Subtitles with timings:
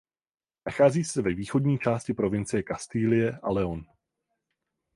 [0.65, 3.85] Nachází se ve východní části provincie Kastilie a León.